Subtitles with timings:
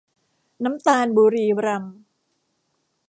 [0.63, 1.97] น้ำตาลบุรีรัมย์